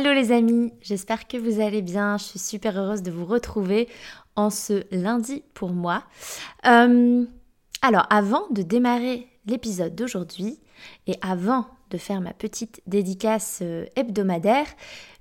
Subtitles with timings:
[0.00, 2.18] Hello les amis, j'espère que vous allez bien.
[2.18, 3.88] Je suis super heureuse de vous retrouver
[4.36, 6.04] en ce lundi pour moi.
[6.66, 7.24] Euh,
[7.82, 10.60] alors avant de démarrer l'épisode d'aujourd'hui
[11.08, 14.68] et avant de faire ma petite dédicace euh, hebdomadaire,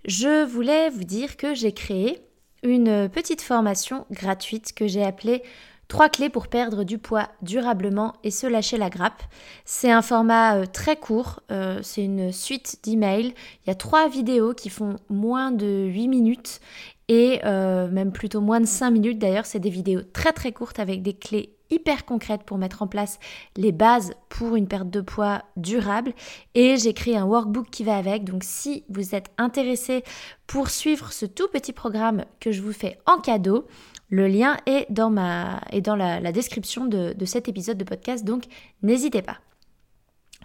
[0.06, 2.22] je voulais vous dire que j'ai créé
[2.62, 5.42] une petite formation gratuite que j'ai appelée
[5.88, 9.24] Trois clés pour perdre du poids durablement et se lâcher la grappe.
[9.64, 13.34] C'est un format euh, très court, euh, c'est une suite d'emails.
[13.64, 16.60] Il y a trois vidéos qui font moins de 8 minutes
[17.08, 19.46] et euh, même plutôt moins de 5 minutes d'ailleurs.
[19.46, 23.20] C'est des vidéos très très courtes avec des clés hyper concrètes pour mettre en place
[23.56, 26.14] les bases pour une perte de poids durable.
[26.54, 28.26] Et j'ai créé un workbook qui va avec.
[28.26, 30.04] Donc si vous êtes intéressé
[30.48, 33.68] pour suivre ce tout petit programme que je vous fais en cadeau,
[34.10, 38.46] le lien est dans, la, description de, cet épisode de podcast, donc
[38.82, 39.38] n'hésitez pas.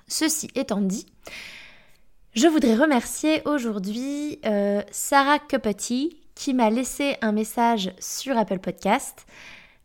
[0.08, 1.06] Ceci étant dit,
[2.34, 9.26] je voudrais remercier aujourd'hui euh, Sarah Cupati qui m'a laissé un message sur Apple Podcast.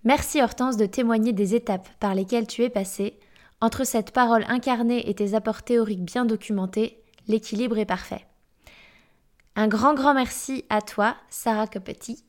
[0.03, 3.19] Merci Hortense de témoigner des étapes par lesquelles tu es passée.
[3.59, 8.25] Entre cette parole incarnée et tes apports théoriques bien documentés, l'équilibre est parfait.
[9.59, 12.23] Un grand, grand merci à toi, Sarah Copetti,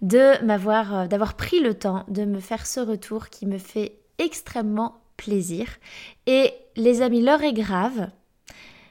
[0.00, 3.98] de m'avoir, euh, d'avoir pris le temps de me faire ce retour qui me fait
[4.18, 5.66] extrêmement plaisir.
[6.28, 8.10] Et les amis, l'heure est grave.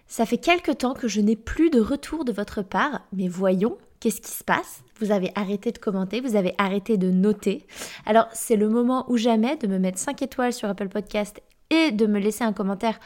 [0.05, 3.77] Ça fait quelque temps que je n'ai plus de retour de votre part, mais voyons,
[4.01, 4.83] qu'est-ce qui se passe?
[4.99, 7.65] Vous avez arrêté de commenter, vous avez arrêté de noter.
[8.05, 11.91] Alors, c'est le moment ou jamais de me mettre 5 étoiles sur Apple Podcast et
[11.91, 12.99] de me laisser un commentaire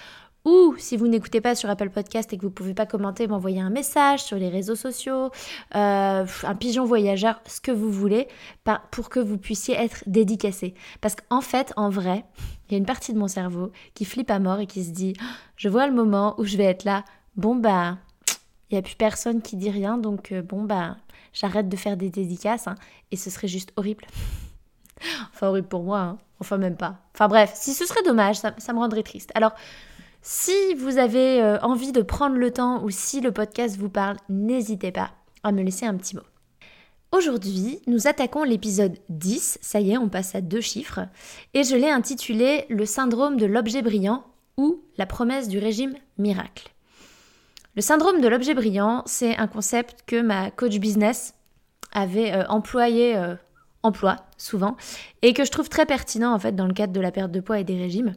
[0.45, 3.27] ou si vous n'écoutez pas sur Apple Podcast et que vous ne pouvez pas commenter,
[3.27, 5.29] m'envoyer un message sur les réseaux sociaux,
[5.75, 8.27] euh, un pigeon voyageur, ce que vous voulez,
[8.89, 10.73] pour que vous puissiez être dédicacé.
[10.99, 12.25] Parce qu'en fait, en vrai,
[12.67, 14.91] il y a une partie de mon cerveau qui flippe à mort et qui se
[14.91, 15.13] dit,
[15.57, 17.03] je vois le moment où je vais être là,
[17.35, 17.97] bon bah,
[18.69, 20.97] il n'y a plus personne qui dit rien, donc euh, bon bah,
[21.33, 22.75] j'arrête de faire des dédicaces, hein,
[23.11, 24.05] et ce serait juste horrible.
[25.33, 26.17] enfin horrible pour moi, hein.
[26.39, 26.97] enfin même pas.
[27.13, 29.31] Enfin bref, si ce serait dommage, ça, ça me rendrait triste.
[29.35, 29.53] Alors,
[30.21, 34.17] si vous avez euh, envie de prendre le temps ou si le podcast vous parle,
[34.29, 35.11] n'hésitez pas
[35.43, 36.21] à me laisser un petit mot.
[37.11, 41.01] Aujourd'hui, nous attaquons l'épisode 10, ça y est, on passe à deux chiffres,
[41.53, 44.23] et je l'ai intitulé Le syndrome de l'objet brillant
[44.57, 46.71] ou la promesse du régime miracle.
[47.75, 51.33] Le syndrome de l'objet brillant, c'est un concept que ma coach business
[51.91, 53.35] avait euh, employé, euh,
[54.37, 54.77] souvent,
[55.21, 57.39] et que je trouve très pertinent en fait dans le cadre de la perte de
[57.39, 58.15] poids et des régimes.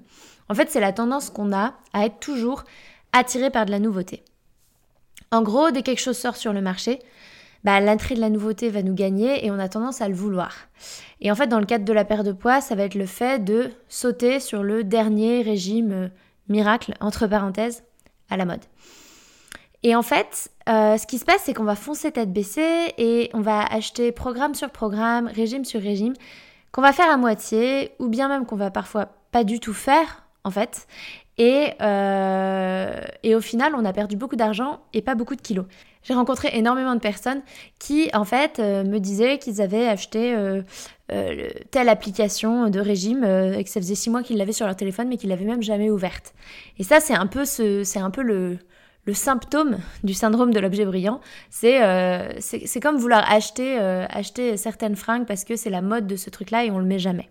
[0.49, 2.65] En fait, c'est la tendance qu'on a à être toujours
[3.13, 4.23] attiré par de la nouveauté.
[5.31, 7.01] En gros, dès que quelque chose sort sur le marché,
[7.65, 10.55] bah, l'entrée de la nouveauté va nous gagner et on a tendance à le vouloir.
[11.21, 13.07] Et en fait, dans le cadre de la perte de poids, ça va être le
[13.07, 16.09] fait de sauter sur le dernier régime euh,
[16.49, 17.83] miracle, entre parenthèses,
[18.29, 18.61] à la mode.
[19.83, 23.31] Et en fait, euh, ce qui se passe, c'est qu'on va foncer tête baissée et
[23.33, 26.15] on va acheter programme sur programme, régime sur régime,
[26.71, 30.24] qu'on va faire à moitié, ou bien même qu'on va parfois pas du tout faire
[30.45, 30.87] en fait.
[31.37, 35.67] Et, euh, et, au final, on a perdu beaucoup d'argent et pas beaucoup de kilos.
[36.05, 37.43] J'ai rencontré énormément de personnes
[37.79, 40.63] qui, en fait, euh, me disaient qu'ils avaient acheté euh,
[41.71, 45.09] telle application de régime et que ça faisait six mois qu'ils l'avaient sur leur téléphone,
[45.09, 46.35] mais qu'ils l'avaient même jamais ouverte.
[46.79, 48.59] Et ça, c'est un peu, ce, c'est un peu le,
[49.07, 51.21] le symptôme du syndrome de l'objet brillant.
[51.51, 51.81] C'est,
[52.41, 56.65] c'est, comme vouloir acheter, acheter certaines fringues parce que c'est la mode de ce truc-là
[56.65, 57.29] et on le met jamais.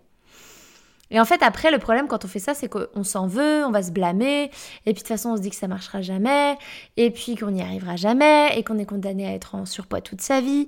[1.10, 3.70] Et en fait, après, le problème quand on fait ça, c'est qu'on s'en veut, on
[3.70, 4.50] va se blâmer, et
[4.84, 6.56] puis de toute façon, on se dit que ça marchera jamais,
[6.96, 10.20] et puis qu'on n'y arrivera jamais, et qu'on est condamné à être en surpoids toute
[10.22, 10.66] sa vie.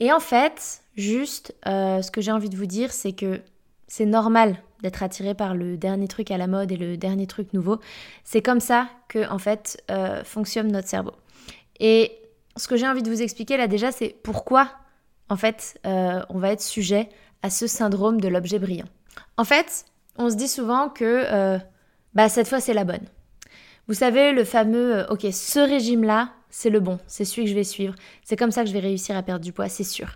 [0.00, 3.40] Et en fait, juste, euh, ce que j'ai envie de vous dire, c'est que
[3.86, 7.52] C'est normal d'être attiré par le dernier truc à la mode et le dernier truc
[7.52, 7.78] nouveau.
[8.24, 11.12] C'est comme ça que en fait euh, fonctionne notre cerveau.
[11.80, 12.12] Et
[12.56, 14.70] ce que j'ai envie de vous expliquer là déjà, c'est pourquoi
[15.28, 17.08] en fait euh, on va être sujet
[17.42, 18.88] à ce syndrome de l'objet brillant.
[19.36, 21.58] En fait, on se dit souvent que euh,
[22.14, 23.06] bah cette fois c'est la bonne.
[23.88, 27.54] Vous savez le fameux ok ce régime là c'est le bon, c'est celui que je
[27.56, 30.14] vais suivre, c'est comme ça que je vais réussir à perdre du poids, c'est sûr.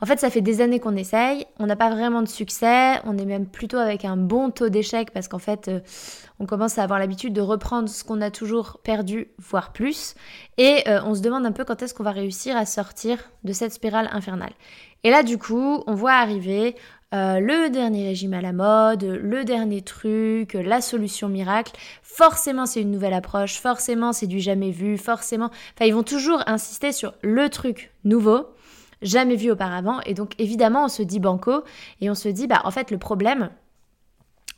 [0.00, 3.16] En fait, ça fait des années qu'on essaye, on n'a pas vraiment de succès, on
[3.18, 5.80] est même plutôt avec un bon taux d'échec parce qu'en fait, euh,
[6.40, 10.14] on commence à avoir l'habitude de reprendre ce qu'on a toujours perdu, voire plus,
[10.58, 13.52] et euh, on se demande un peu quand est-ce qu'on va réussir à sortir de
[13.52, 14.52] cette spirale infernale.
[15.04, 16.76] Et là, du coup, on voit arriver
[17.12, 21.72] euh, le dernier régime à la mode, le dernier truc, la solution miracle.
[22.02, 25.50] Forcément, c'est une nouvelle approche, forcément, c'est du jamais vu, forcément.
[25.74, 28.48] Enfin, ils vont toujours insister sur le truc nouveau
[29.02, 30.00] jamais vu auparavant.
[30.06, 31.62] Et donc évidemment, on se dit banco
[32.00, 33.50] et on se dit, bah en fait, le problème,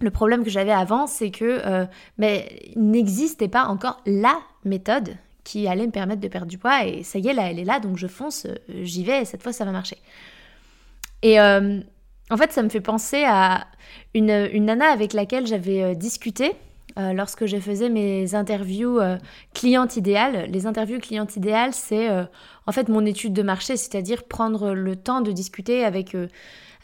[0.00, 1.84] le problème que j'avais avant, c'est que euh,
[2.16, 6.84] mais n'existait pas encore la méthode qui allait me permettre de perdre du poids.
[6.87, 9.25] Et ça y est, là, elle est là, donc je fonce, euh, j'y vais, et
[9.25, 9.98] cette fois, ça va marcher.
[11.22, 11.81] Et euh,
[12.31, 13.67] en fait, ça me fait penser à
[14.14, 16.52] une, nana avec laquelle j'avais discuté
[16.99, 19.19] euh, lorsque je faisais mes interviews euh,
[19.52, 20.50] clientes idéales.
[20.50, 22.25] Les interviews clientes idéales, c'est euh,
[22.67, 26.17] en fait mon étude de marché, c'est-à-dire prendre le temps de discuter avec,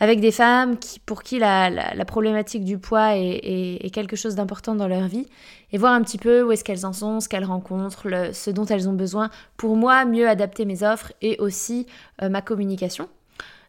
[0.00, 4.34] avec des femmes qui, pour qui la, la, problématique du poids est, est, quelque chose
[4.34, 5.26] d'important dans leur vie
[5.72, 8.66] et voir un petit peu où est-ce qu'elles en sont, ce qu'elles rencontrent, ce dont
[8.66, 11.86] elles ont besoin pour moi mieux adapter mes offres et aussi
[12.20, 13.08] ma communication.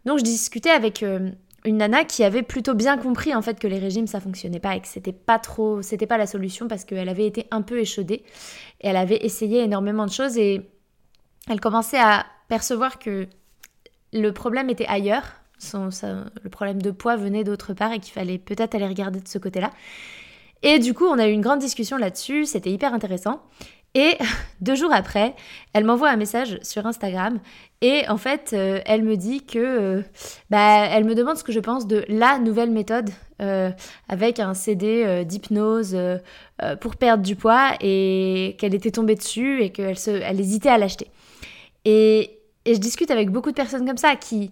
[0.03, 1.05] Donc je discutais avec
[1.65, 4.75] une nana qui avait plutôt bien compris en fait que les régimes ça fonctionnait pas
[4.75, 7.79] et que c'était pas trop c'était pas la solution parce qu'elle avait été un peu
[7.79, 8.23] échaudée
[8.81, 10.69] et elle avait essayé énormément de choses et
[11.47, 13.27] elle commençait à percevoir que
[14.11, 15.23] le problème était ailleurs.
[15.73, 19.37] Le problème de poids venait d'autre part et qu'il fallait peut-être aller regarder de ce
[19.37, 19.71] côté-là.
[20.61, 23.41] Et du coup on a eu une grande discussion là-dessus c'était hyper intéressant
[23.95, 24.17] et
[24.61, 25.35] deux jours après,
[25.73, 27.39] elle m'envoie un message sur Instagram
[27.83, 30.01] et en fait, euh, elle me dit que, euh,
[30.49, 33.09] bah, elle me demande ce que je pense de la nouvelle méthode
[33.41, 33.71] euh,
[34.07, 35.97] avec un CD d'hypnose
[36.79, 41.07] pour perdre du poids et qu'elle était tombée dessus et qu'elle elle hésitait à l'acheter.
[41.83, 44.51] Et, et je discute avec beaucoup de personnes comme ça qui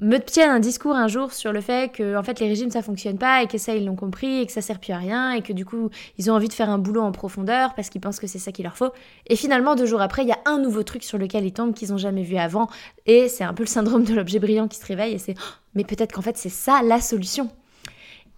[0.00, 2.82] me tiennent un discours un jour sur le fait que en fait les régimes ça
[2.82, 5.32] fonctionne pas et que ça ils l'ont compris et que ça sert plus à rien
[5.32, 8.00] et que du coup ils ont envie de faire un boulot en profondeur parce qu'ils
[8.00, 8.90] pensent que c'est ça qu'il leur faut.
[9.28, 11.74] Et finalement deux jours après il y a un nouveau truc sur lequel ils tombent
[11.74, 12.68] qu'ils ont jamais vu avant
[13.06, 15.54] et c'est un peu le syndrome de l'objet brillant qui se réveille et c'est oh,
[15.74, 17.50] mais peut-être qu'en fait c'est ça la solution.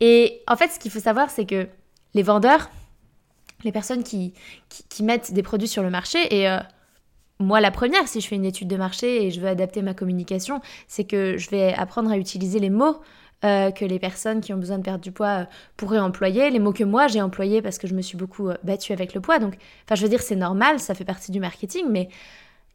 [0.00, 1.68] Et en fait ce qu'il faut savoir c'est que
[2.12, 2.70] les vendeurs
[3.64, 4.34] les personnes qui,
[4.68, 6.58] qui, mettent des produits sur le marché et euh,
[7.38, 9.92] moi, la première, si je fais une étude de marché et je veux adapter ma
[9.92, 12.96] communication, c'est que je vais apprendre à utiliser les mots
[13.44, 15.44] euh, que les personnes qui ont besoin de perdre du poids euh,
[15.76, 18.56] pourraient employer, les mots que moi j'ai employés parce que je me suis beaucoup euh,
[18.64, 19.38] battue avec le poids.
[19.38, 22.08] Donc, enfin, je veux dire, c'est normal, ça fait partie du marketing, mais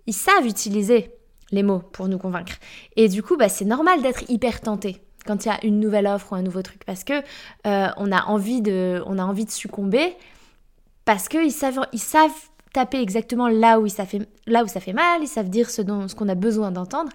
[0.06, 1.12] ils savent utiliser
[1.52, 2.54] les mots pour nous convaincre.
[2.96, 6.06] Et du coup, bah, c'est normal d'être hyper tenté quand il y a une nouvelle
[6.06, 7.22] offre ou un nouveau truc parce que
[7.66, 10.16] on a envie de, on a envie de succomber
[11.06, 12.32] parce qu'ils savent, ils savent
[12.74, 15.82] taper exactement là où, ça fait, là où ça fait mal, ils savent dire ce,
[15.82, 17.12] dont, ce qu'on a besoin d'entendre.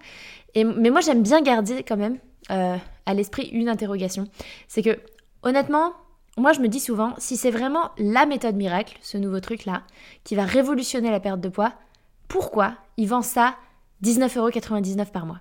[0.55, 2.19] Mais moi, j'aime bien garder quand même
[2.51, 4.29] euh, à l'esprit une interrogation.
[4.69, 4.99] C'est que,
[5.43, 5.93] honnêtement,
[6.39, 9.83] moi, je me dis souvent, si c'est vraiment la méthode miracle, ce nouveau truc-là,
[10.25, 11.73] qui va révolutionner la perte de poids,
[12.29, 13.57] pourquoi ils vendent ça
[14.03, 15.41] 19,99€ par mois?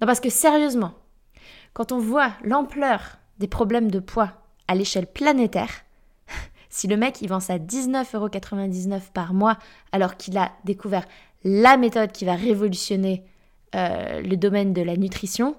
[0.00, 0.94] Non, parce que sérieusement,
[1.72, 4.32] quand on voit l'ampleur des problèmes de poids
[4.68, 5.82] à l'échelle planétaire,
[6.74, 9.58] si le mec il vend ça 19,99€ par mois
[9.92, 11.04] alors qu'il a découvert
[11.44, 13.22] la méthode qui va révolutionner
[13.76, 15.54] euh, le domaine de la nutrition,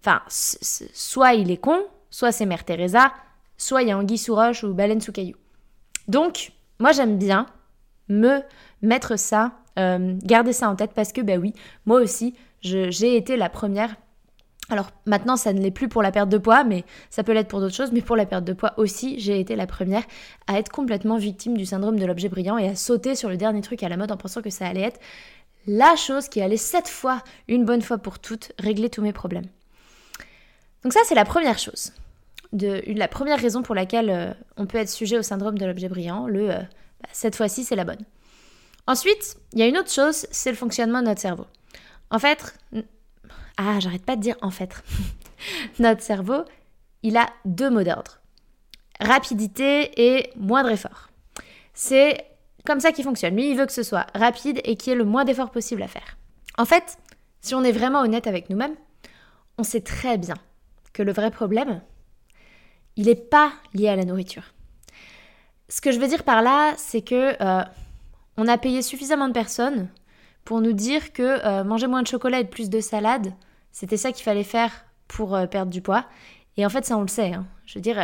[0.00, 1.78] enfin, soit il est con,
[2.10, 3.14] soit c'est Mère Teresa,
[3.56, 5.36] soit il y a Anguille sous roche ou baleine sous caillou.
[6.08, 7.46] Donc, moi j'aime bien
[8.10, 8.42] me
[8.82, 11.54] mettre ça, euh, garder ça en tête parce que, bah oui,
[11.86, 13.96] moi aussi, j'ai été la première
[14.70, 17.48] alors maintenant, ça ne l'est plus pour la perte de poids, mais ça peut l'être
[17.48, 17.92] pour d'autres choses.
[17.92, 20.02] Mais pour la perte de poids aussi, j'ai été la première
[20.46, 23.62] à être complètement victime du syndrome de l'objet brillant et à sauter sur le dernier
[23.62, 25.00] truc à la mode en pensant que ça allait être
[25.66, 29.46] la chose qui allait cette fois, une bonne fois pour toutes, régler tous mes problèmes.
[30.82, 31.92] Donc ça, c'est la première chose.
[32.52, 36.26] La première raison pour laquelle euh, on peut être sujet au syndrome de l'objet brillant,
[36.26, 36.58] le euh,
[37.02, 38.04] bah, cette fois-ci, c'est la bonne.
[38.86, 41.44] Ensuite, il y a une autre chose, c'est le fonctionnement de notre cerveau.
[42.10, 42.54] En fait,
[43.58, 44.82] ah, j'arrête pas de dire en fait.
[45.78, 46.44] Notre cerveau,
[47.02, 48.20] il a deux mots d'ordre.
[49.00, 51.10] Rapidité et moindre effort.
[51.74, 52.24] C'est
[52.64, 53.34] comme ça qu'il fonctionne.
[53.34, 55.82] Lui, il veut que ce soit rapide et qu'il y ait le moins d'efforts possible
[55.82, 56.16] à faire.
[56.56, 56.98] En fait,
[57.40, 58.76] si on est vraiment honnête avec nous-mêmes,
[59.58, 60.36] on sait très bien
[60.92, 61.80] que le vrai problème,
[62.96, 64.54] il n'est pas lié à la nourriture.
[65.68, 67.64] Ce que je veux dire par là, c'est que euh,
[68.36, 69.88] on a payé suffisamment de personnes
[70.44, 73.34] pour nous dire que euh, manger moins de chocolat et plus de salade,
[73.78, 74.72] c'était ça qu'il fallait faire
[75.06, 76.04] pour euh, perdre du poids.
[76.56, 77.32] Et en fait, ça, on le sait.
[77.32, 77.46] Hein.
[77.64, 77.96] Je veux dire,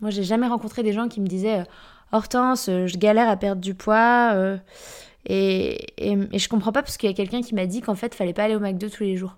[0.00, 1.64] moi, j'ai jamais rencontré des gens qui me disaient
[2.12, 4.32] Hortense, je galère à perdre du poids.
[5.26, 7.96] Et, et, et, je comprends pas parce qu'il y a quelqu'un qui m'a dit qu'en
[7.96, 9.36] fait, il fallait pas aller au McDo tous les jours.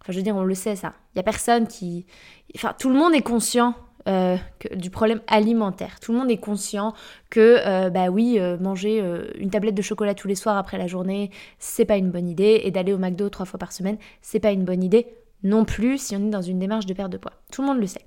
[0.00, 0.92] Enfin, je veux dire, on le sait, ça.
[1.14, 2.06] Il y a personne qui.
[2.54, 3.74] Enfin, tout le monde est conscient
[4.08, 4.36] euh,
[4.74, 5.98] du problème alimentaire.
[6.00, 6.94] Tout le monde est conscient
[7.28, 9.02] que, euh, bah oui, euh, manger
[9.38, 12.60] une tablette de chocolat tous les soirs après la journée, c'est pas une bonne idée,
[12.64, 15.08] et d'aller au McDo trois fois par semaine, c'est pas une bonne idée
[15.42, 17.32] non plus si on est dans une démarche de perte de poids.
[17.52, 18.04] Tout le monde le sait.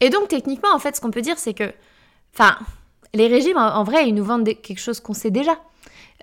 [0.00, 1.72] Et donc, techniquement, en fait, ce qu'on peut dire, c'est que,
[2.34, 2.56] enfin,
[3.14, 5.58] les régimes, en vrai, ils nous vendent quelque chose qu'on sait déjà.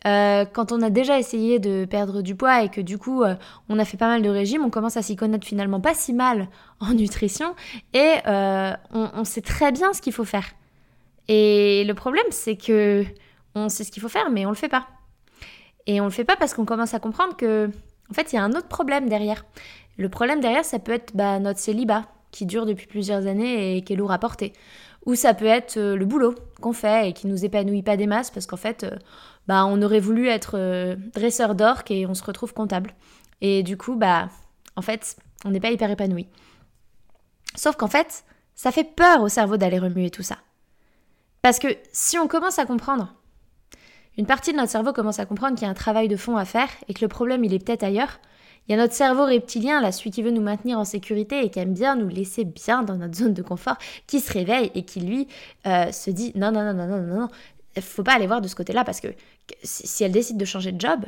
[0.06, 3.36] Euh, quand on a déjà essayé de perdre du poids et que du coup euh,
[3.68, 6.14] on a fait pas mal de régimes, on commence à s'y connaître finalement pas si
[6.14, 6.48] mal
[6.80, 7.56] en nutrition
[7.94, 10.46] et euh, on, sait très bien ce qu'il faut faire.
[11.28, 13.06] Et le problème c'est que
[13.56, 14.88] on sait ce qu'il faut faire mais on le fait pas.
[15.88, 17.70] Et on le fait pas parce qu'on commence à comprendre que
[18.12, 19.46] en fait il y a un autre problème derrière.
[19.98, 23.82] Le problème derrière ça peut être bah, notre célibat qui dure depuis plusieurs années et
[23.82, 24.54] qui est lourd à porter.
[25.08, 28.32] Ou ça peut être le boulot qu'on fait et qui nous épanouit pas des masses
[28.32, 28.86] parce qu'en fait
[29.48, 32.94] bah, on aurait voulu être euh, dresseur d'orques et on se retrouve comptable.
[33.42, 34.30] Et du coup, bah,
[34.76, 36.28] en fait, on n'est pas hyper épanoui.
[37.56, 40.38] Sauf qu'en fait, ça fait peur au cerveau d'aller remuer tout ça.
[41.42, 43.14] Parce que si on commence à comprendre,
[44.18, 46.36] une partie de notre cerveau commence à comprendre qu'il y a un travail de fond
[46.36, 48.20] à faire et que le problème il est peut-être ailleurs,
[48.68, 51.50] il y a notre cerveau reptilien, là, celui qui veut nous maintenir en sécurité et
[51.50, 54.84] qui aime bien nous laisser bien dans notre zone de confort, qui se réveille et
[54.84, 55.28] qui lui
[55.66, 57.30] euh, se dit non, non, non, non, non, non, non,
[57.82, 59.10] faut pas aller voir de ce côté-là parce que
[59.64, 61.06] si elle décide de changer de job,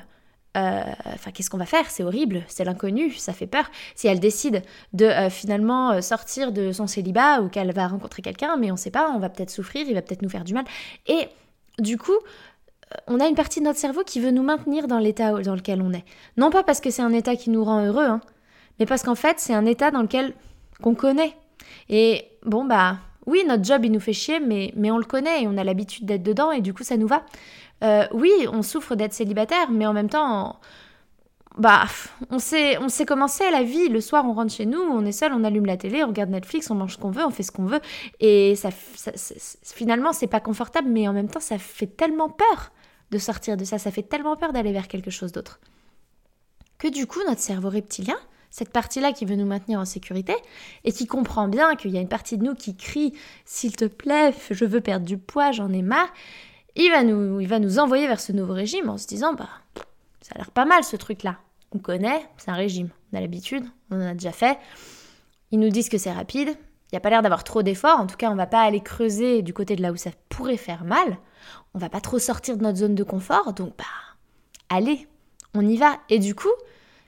[0.58, 0.82] euh,
[1.14, 1.90] enfin, qu'est-ce qu'on va faire?
[1.90, 3.70] C'est horrible, c'est l'inconnu, ça fait peur.
[3.96, 4.64] Si elle décide
[4.94, 8.78] de euh, finalement euh, sortir de son célibat ou qu'elle va rencontrer quelqu'un, mais on
[8.78, 10.66] sait pas, on va peut-être souffrir, il va peut-être nous faire du mal.
[11.08, 11.28] Et
[11.78, 12.18] du coup,
[13.08, 15.82] on a une partie de notre cerveau qui veut nous maintenir dans l'état dans lequel
[15.82, 16.06] on est.
[16.38, 18.22] Non pas parce que c'est un état qui nous rend heureux, hein,
[18.80, 20.34] mais parce qu'en fait, c'est un état dans lequel
[20.82, 21.36] qu'on connaît.
[21.90, 25.44] Et bon, bah, oui, notre job, il nous fait chier, mais, mais on le connaît
[25.44, 27.24] et on a l'habitude d'être dedans et du coup, ça nous va.
[27.84, 30.60] Euh, oui, on souffre d'être célibataire, mais en même temps,
[31.58, 31.84] bah,
[32.30, 33.90] on sait, on sait comment c'est la vie.
[33.90, 36.30] Le soir, on rentre chez nous, on est seul, on allume la télé, on regarde
[36.30, 37.82] Netflix, on mange ce qu'on veut, on fait ce qu'on veut.
[38.20, 39.12] Et ça, ça
[39.64, 42.72] finalement, c'est pas confortable, mais en même temps, ça fait tellement peur
[43.12, 43.78] de sortir de ça.
[43.78, 45.60] Ça fait tellement peur d'aller vers quelque chose d'autre.
[46.78, 48.18] Que du coup, notre cerveau reptilien,
[48.50, 50.36] cette partie-là qui veut nous maintenir en sécurité
[50.84, 53.14] et qui comprend bien qu'il y a une partie de nous qui crie
[53.46, 56.12] S'il te plaît, je veux perdre du poids, j'en ai marre.
[56.76, 59.50] Il va, nous, il va nous envoyer vers ce nouveau régime en se disant Bah,
[60.22, 61.38] ça a l'air pas mal ce truc-là.
[61.74, 62.90] On connaît, c'est un régime.
[63.12, 64.58] On a l'habitude, on en a déjà fait.
[65.52, 66.50] Ils nous disent que c'est rapide.
[66.50, 68.00] Il n'y a pas l'air d'avoir trop d'efforts.
[68.00, 70.58] En tout cas, on va pas aller creuser du côté de là où ça pourrait
[70.58, 71.18] faire mal.
[71.74, 73.54] On va pas trop sortir de notre zone de confort.
[73.54, 73.86] Donc, bah,
[74.70, 75.08] allez,
[75.54, 75.98] on y va.
[76.10, 76.50] Et du coup,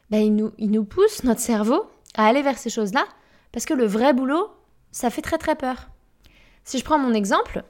[0.09, 1.85] bah, il, nous, il nous pousse, notre cerveau,
[2.15, 3.05] à aller vers ces choses-là,
[3.51, 4.49] parce que le vrai boulot,
[4.91, 5.89] ça fait très très peur.
[6.63, 7.63] Si je prends mon exemple,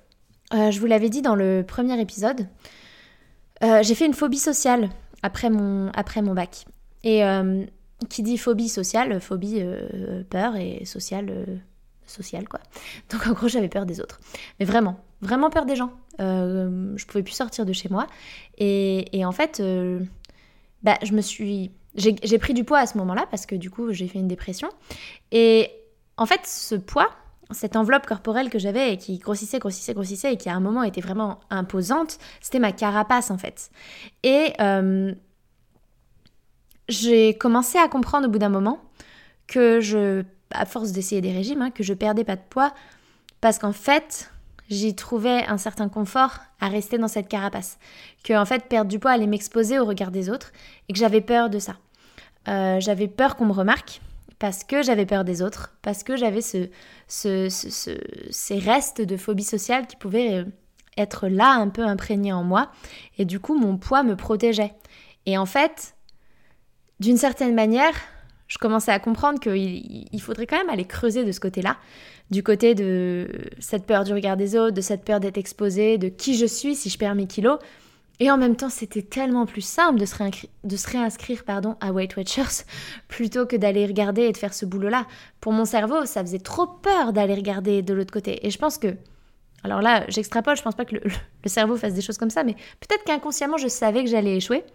[0.54, 2.48] euh, je vous l'avais dit dans le premier épisode,
[3.64, 4.90] euh, j'ai fait une phobie sociale
[5.24, 5.92] après mon,
[6.34, 6.66] bac.
[7.04, 7.64] Et euh,
[8.10, 9.64] qui dit phobie sociale, phobie
[10.30, 11.62] peur et sociale,
[12.12, 12.60] sociale quoi.
[13.10, 14.20] Donc en gros j'avais peur des autres.
[14.60, 15.92] Mais vraiment, vraiment peur des gens.
[16.20, 18.08] je pouvais plus sortir de chez moi.
[18.58, 19.62] Et, et en fait,
[20.84, 23.92] bah, je me suis j'ai pris du poids à ce moment-là parce que du coup
[23.92, 24.70] j'ai fait une dépression.
[25.32, 25.70] Et
[26.18, 27.10] en fait, ce poids,
[27.52, 30.84] cette enveloppe corporelle que j'avais et qui grossissait, grossissait, grossissait et qui à un moment
[30.84, 33.72] était vraiment imposante, c'était ma carapace en fait.
[34.24, 35.14] Et euh,
[36.88, 38.80] j'ai commencé à comprendre au bout d'un moment
[39.48, 42.74] que je, à force d'essayer des régimes, hein, que je perdais pas de poids
[43.42, 44.32] parce qu'en fait,
[44.70, 47.78] j'y trouvais un certain confort à rester dans cette carapace.
[48.24, 50.52] Que en fait, perdre du poids allait m'exposer au regard des autres
[50.88, 51.78] et que j'avais peur de ça.
[52.48, 54.02] Euh, j'avais peur qu'on me remarque
[54.40, 56.70] parce que j'avais peur des autres, parce que j'avais ce,
[57.08, 60.46] ces restes de phobie sociale qui pouvaient euh,
[60.98, 62.72] être là un peu imprégnés en moi.
[63.18, 64.74] Et du coup, mon poids me protégeait.
[65.26, 65.96] Et en fait,
[67.00, 67.94] d'une certaine manière,
[68.52, 71.78] je commençais à comprendre qu'il faudrait quand même aller creuser de ce côté-là,
[72.32, 73.30] du côté de
[73.60, 76.76] cette peur du regard des autres, de cette peur d'être exposée, de qui je suis
[76.76, 77.60] si je perds mes kilos.
[78.20, 82.66] Et en même temps, c'était tellement plus simple de se, réinscrire pardon, à Weight Watchers
[83.08, 85.08] plutôt que d'aller regarder et de faire ce boulot-là.
[85.40, 88.46] Pour mon cerveau, ça faisait trop peur d'aller regarder de l'autre côté.
[88.46, 88.98] Et je pense que,
[89.64, 92.56] alors là, j'extrapole, je pense pas que le cerveau fasse des choses comme ça, mais
[92.82, 94.66] peut-être qu'inconsciemment, je savais que j'allais échouer.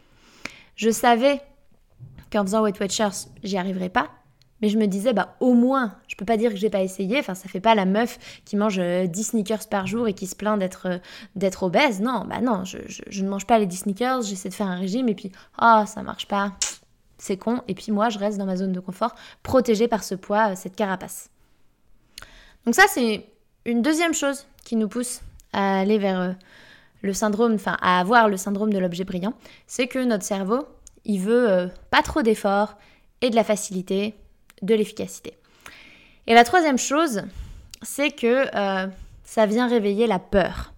[0.76, 1.42] Je savais
[2.37, 4.11] qu'en faisant Weight Watchers, j'y arriverais pas.
[4.62, 7.19] Mais je me disais, bah au moins, je peux pas dire que j'ai pas essayé.
[7.19, 10.26] Enfin, ça fait pas la meuf qui mange 10 euh, sneakers par jour et qui
[10.26, 10.99] se plaint d'être euh,
[11.35, 12.00] d'être obèse.
[12.00, 14.76] Non, bah non, je, je, ne mange pas les 10 sneakers, j'essaie de faire un
[14.76, 16.52] régime et puis, ah, oh, ça marche pas,
[17.19, 17.61] c'est con.
[17.69, 20.55] Et puis moi, je reste dans ma zone de confort, protégée par ce poids, euh,
[20.57, 21.28] cette carapace.
[22.64, 23.26] Donc ça, c'est
[23.66, 25.21] une deuxième chose qui nous pousse
[25.52, 26.35] à aller vers
[27.02, 29.35] le syndrome, enfin à avoir le syndrome de l'objet brillant,
[29.66, 30.66] c'est que notre cerveau,
[31.07, 32.77] il veut pas trop d'efforts
[33.23, 34.15] et de la facilité,
[34.63, 35.35] de l'efficacité.
[36.27, 37.23] Et la troisième chose,
[37.83, 38.87] c'est que euh,
[39.25, 40.73] ça vient réveiller la peur.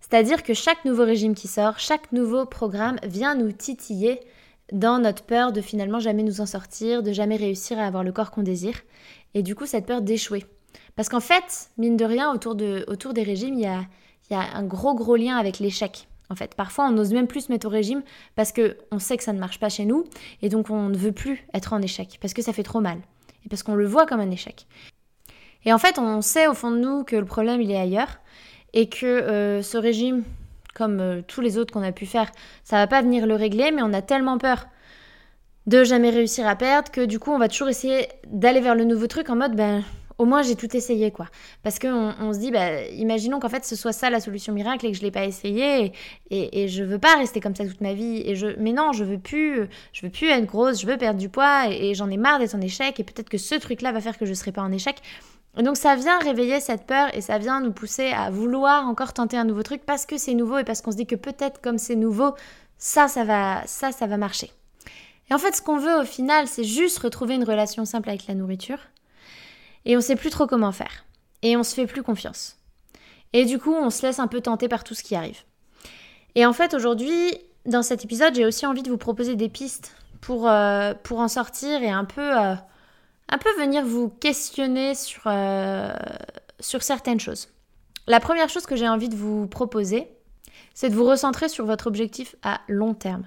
[0.00, 4.20] C'est-à-dire que chaque nouveau régime qui sort, chaque nouveau programme vient nous titiller
[4.72, 8.12] dans notre peur de finalement jamais nous en sortir, de jamais réussir à avoir le
[8.12, 8.80] corps qu'on désire.
[9.34, 10.44] Et du coup, cette peur d'échouer.
[10.94, 13.82] Parce qu'en fait, mine de rien, autour des régimes, il y a,
[14.28, 16.08] il y a un gros gros lien avec l'échec.
[16.30, 18.02] En fait, parfois on n'ose même plus se mettre au régime
[18.34, 20.04] parce que on sait que ça ne marche pas chez nous
[20.42, 22.98] et donc on ne veut plus être en échec parce que ça fait trop mal
[23.44, 24.66] et parce qu'on le voit comme un échec.
[25.64, 28.20] Et en fait, on sait au fond de nous que le problème il est ailleurs
[28.72, 30.22] et que euh, ce régime,
[30.74, 32.30] comme euh, tous les autres qu'on a pu faire,
[32.62, 34.66] ça va pas venir le régler, mais on a tellement peur
[35.66, 38.84] de jamais réussir à perdre que du coup on va toujours essayer d'aller vers le
[38.84, 39.82] nouveau truc en mode ben
[40.18, 41.26] au moins j'ai tout essayé quoi.
[41.62, 44.86] Parce qu'on on se dit, bah, imaginons qu'en fait ce soit ça la solution miracle
[44.86, 45.92] et que je l'ai pas essayé
[46.30, 48.22] et, et, je veux pas rester comme ça toute ma vie.
[48.24, 51.18] Et je, mais non, je veux plus, je veux plus être grosse, je veux perdre
[51.18, 54.00] du poids et, j'en ai marre d'être en échec et peut-être que ce truc-là va
[54.00, 54.96] faire que je serai pas en échec.
[55.56, 59.36] donc ça vient réveiller cette peur et ça vient nous pousser à vouloir encore tenter
[59.36, 61.78] un nouveau truc parce que c'est nouveau et parce qu'on se dit que peut-être comme
[61.78, 62.34] c'est nouveau,
[62.78, 64.50] ça, ça va, ça, ça va marcher.
[65.30, 68.26] Et en fait, ce qu'on veut au final, c'est juste retrouver une relation simple avec
[68.28, 68.78] la nourriture
[69.86, 71.06] et on sait plus trop comment faire.
[71.42, 72.58] Et on se fait plus confiance.
[73.32, 75.38] Et du coup, on se laisse un peu tenter par tout ce qui arrive.
[76.34, 77.32] Et en fait, aujourd'hui,
[77.64, 81.28] dans cet épisode, j'ai aussi envie de vous proposer des pistes pour, euh, pour en
[81.28, 82.54] sortir et un peu, euh,
[83.28, 85.94] un peu venir vous questionner sur, euh,
[86.58, 87.48] sur certaines choses.
[88.08, 90.08] La première chose que j'ai envie de vous proposer,
[90.74, 93.24] c'est de vous recentrer sur votre objectif à long terme.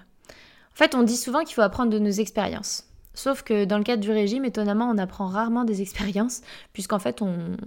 [0.74, 2.89] En fait, on dit souvent qu'il faut apprendre de nos expériences.
[3.14, 6.42] Sauf que dans le cadre du régime, étonnamment, on apprend rarement des expériences,
[6.74, 7.58] puisqu'en fait, on,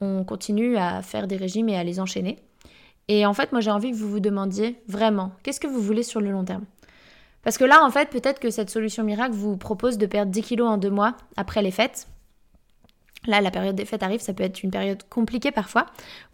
[0.00, 2.38] on continue à faire des régimes et à les enchaîner.
[3.08, 6.02] Et en fait, moi, j'ai envie que vous vous demandiez vraiment, qu'est-ce que vous voulez
[6.02, 6.64] sur le long terme?
[7.42, 10.42] Parce que là, en fait, peut-être que cette solution miracle vous propose de perdre 10
[10.42, 12.08] kilos en deux mois après les fêtes.
[13.28, 15.86] Là, la période des fêtes arrive, ça peut être une période compliquée parfois,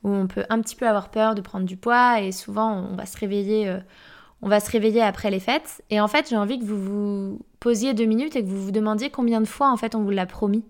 [0.03, 2.97] où on peut un petit peu avoir peur de prendre du poids, et souvent, on
[2.97, 3.69] va se réveiller...
[3.69, 3.79] Euh,
[4.45, 5.83] on va se réveiller après les fêtes.
[5.89, 8.73] Et en fait, j'ai envie que vous vous posiez deux minutes et que vous vous
[8.73, 10.65] demandiez combien de fois, en fait, on vous l'a promis.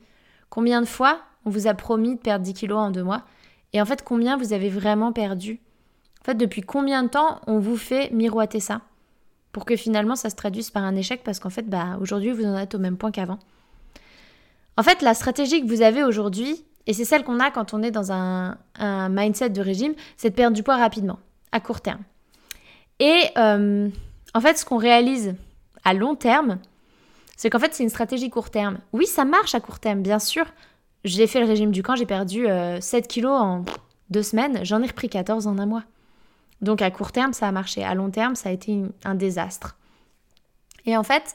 [0.51, 3.23] Combien de fois on vous a promis de perdre 10 kilos en deux mois.
[3.73, 5.61] Et en fait, combien vous avez vraiment perdu?
[6.21, 8.83] En fait, depuis combien de temps on vous fait miroiter ça
[9.53, 12.45] Pour que finalement, ça se traduise par un échec parce qu'en fait, bah, aujourd'hui, vous
[12.45, 13.39] en êtes au même point qu'avant?
[14.77, 17.83] En fait, la stratégie que vous avez aujourd'hui, et c'est celle qu'on a quand on
[17.83, 18.59] est dans un,
[19.09, 21.19] mindset de régime, c'est de perdre du poids rapidement,
[21.53, 22.03] à court terme.
[23.01, 23.89] Et euh,
[24.35, 25.35] en fait, ce qu'on réalise
[25.85, 26.59] à long terme,
[27.43, 28.79] c'est qu'en fait, c'est une stratégie court terme.
[28.93, 30.45] Oui, ça marche à court terme, bien sûr.
[31.03, 33.65] J'ai fait le régime du camp, j'ai perdu 7 euh, kilos en
[34.11, 35.83] deux semaines, j'en ai repris 14 en un mois.
[36.61, 37.83] Donc à court terme, ça a marché.
[37.83, 39.77] À long terme, ça a été un désastre.
[40.87, 41.35] Et en fait,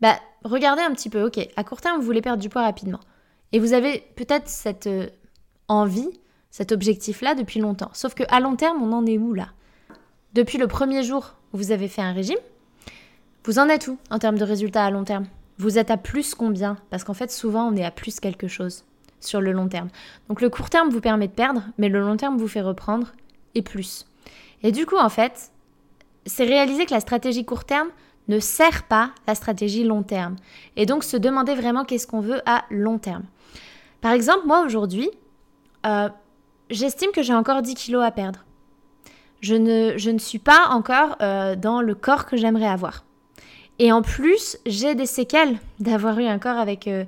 [0.00, 3.00] bah, regardez un petit peu, ok, à court terme, vous voulez perdre du poids rapidement.
[3.50, 5.08] Et vous avez peut-être cette euh,
[5.66, 6.20] envie,
[6.52, 7.90] cet objectif-là depuis longtemps.
[7.94, 9.48] Sauf qu'à long terme, on en est où là?
[10.34, 12.38] Depuis le premier jour où vous avez fait un régime,
[13.42, 15.26] vous en êtes où en termes de résultats à long terme?
[15.58, 16.76] Vous êtes à plus combien?
[16.90, 18.84] Parce qu'en fait, souvent, on est à plus quelque chose
[19.20, 19.88] sur le long terme.
[20.28, 23.08] Donc le court terme vous permet de perdre, mais le long terme vous fait reprendre
[23.54, 24.06] et plus.
[24.62, 25.50] Et du coup, en fait,
[26.26, 27.88] c'est réaliser que la stratégie court terme
[28.28, 30.36] ne sert pas la stratégie long terme.
[30.76, 33.24] Et donc se demander vraiment qu'est-ce qu'on veut à long terme.
[34.00, 35.10] Par exemple, moi aujourd'hui,
[35.86, 36.08] euh,
[36.70, 38.44] j'estime que j'ai encore 10 kilos à perdre
[39.40, 43.04] je ne, je ne suis pas encore euh, dans le corps que j'aimerais avoir.
[43.78, 47.04] Et en plus, j'ai des séquelles d'avoir eu un corps avec euh,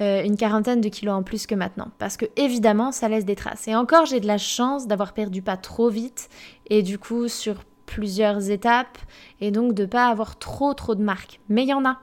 [0.00, 1.88] euh, une quarantaine de kilos en plus que maintenant.
[1.98, 3.66] Parce que évidemment, ça laisse des traces.
[3.68, 6.28] Et encore, j'ai de la chance d'avoir perdu pas trop vite.
[6.70, 7.56] Et du coup, sur
[7.86, 8.98] plusieurs étapes.
[9.40, 11.40] Et donc, de pas avoir trop, trop de marques.
[11.48, 11.98] Mais il y en a.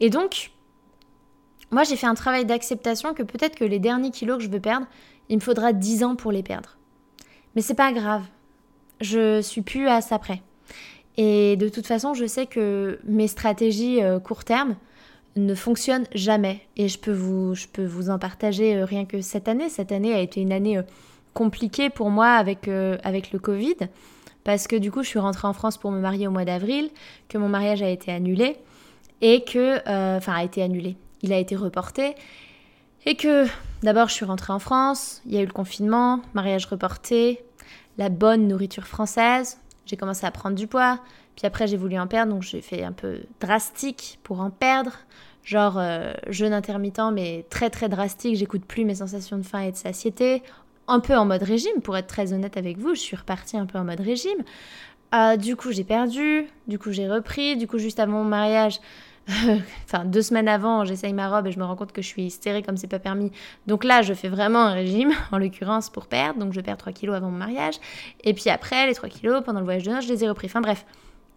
[0.00, 0.50] Et donc,
[1.70, 4.60] moi, j'ai fait un travail d'acceptation que peut-être que les derniers kilos que je veux
[4.60, 4.86] perdre,
[5.28, 6.76] il me faudra 10 ans pour les perdre.
[7.54, 8.22] Mais c'est pas grave
[9.00, 10.42] je suis plus à ça près.
[11.16, 14.76] Et de toute façon, je sais que mes stratégies euh, court terme
[15.36, 16.60] ne fonctionnent jamais.
[16.76, 19.68] Et je peux vous, en partager euh, rien que cette année.
[19.68, 20.82] Cette année a été une année euh,
[21.34, 23.76] compliquée pour moi avec, avec le Covid.
[24.44, 26.88] Parce que du coup, je suis rentrée en France pour me marier au mois d'avril,
[27.28, 28.56] que mon mariage a été annulé
[29.20, 29.76] et que,
[30.16, 32.14] enfin, a été annulé, il a été reporté.
[33.04, 33.44] Et que
[33.82, 37.44] d'abord je suis rentrée en France, il y a eu le confinement, mariage reporté,
[37.98, 41.00] la bonne nourriture française, j'ai commencé à prendre du poids,
[41.36, 44.92] puis après j'ai voulu en perdre, donc j'ai fait un peu drastique pour en perdre,
[45.44, 49.72] genre euh, jeûne intermittent mais très très drastique, j'écoute plus mes sensations de faim et
[49.72, 50.42] de satiété,
[50.88, 53.66] un peu en mode régime, pour être très honnête avec vous, je suis repartie un
[53.66, 54.42] peu en mode régime.
[55.14, 58.80] Euh, du coup j'ai perdu, du coup j'ai repris, du coup juste avant mon mariage,
[59.84, 62.22] enfin deux semaines avant, j'essaye ma robe et je me rends compte que je suis
[62.22, 63.32] hystérique comme c'est pas permis.
[63.66, 66.38] Donc là, je fais vraiment un régime, en l'occurrence pour perdre.
[66.38, 67.74] Donc je perds 3 kilos avant mon mariage.
[68.22, 70.46] Et puis après, les 3 kilos, pendant le voyage de noces, je les ai repris.
[70.46, 70.86] Enfin bref,